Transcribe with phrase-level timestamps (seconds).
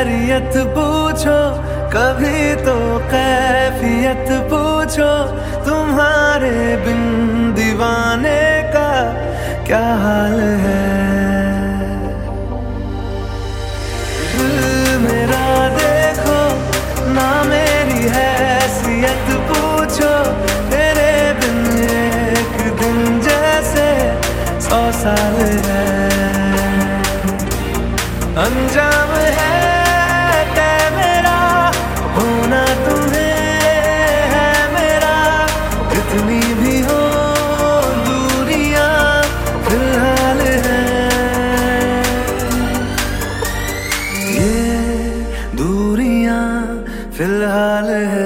[0.00, 1.38] खैरियत पूछो,
[1.92, 2.74] कभी तो
[3.08, 5.10] कैफियत पूछो,
[5.64, 6.52] तुम्हारे
[6.84, 7.02] बिन
[7.54, 8.40] दीवाने
[8.72, 8.92] का
[9.66, 10.78] क्या हाल है?
[15.76, 16.40] देखो,
[17.12, 20.14] ना मेरी हैसियत पूछो
[20.72, 21.10] तेरे
[22.32, 23.88] एक दिन जैसे
[25.02, 25.38] साल
[25.68, 25.88] है।
[28.40, 29.10] अंजाम
[47.88, 48.19] है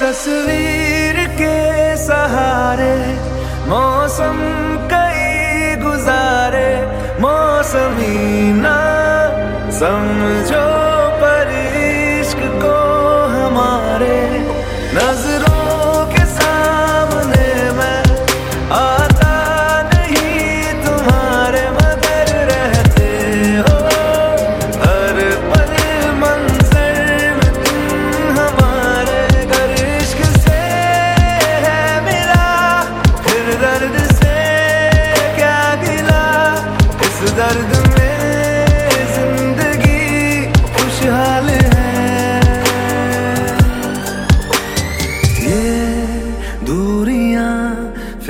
[0.00, 2.94] तस्वीर के सहारे
[3.68, 4.38] मौसम
[4.92, 6.70] कई गुजारे
[7.22, 8.16] मौसमी
[8.60, 8.78] ना
[9.80, 10.69] समझो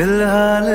[0.01, 0.70] फिलहाल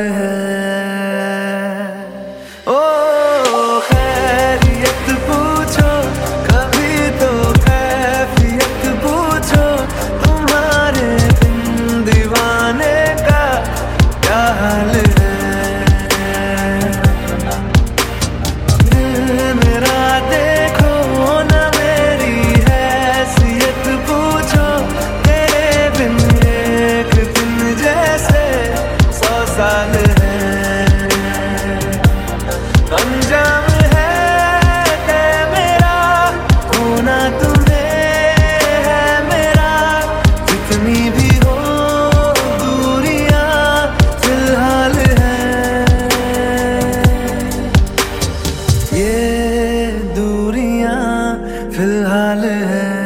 [52.36, 53.05] लाल है